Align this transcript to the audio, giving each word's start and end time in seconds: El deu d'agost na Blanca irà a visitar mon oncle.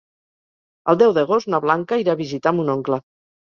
El 0.93 0.97
deu 1.01 1.13
d'agost 1.19 1.51
na 1.55 1.61
Blanca 1.67 2.01
irà 2.07 2.17
a 2.19 2.21
visitar 2.25 2.57
mon 2.63 2.75
oncle. 2.79 3.03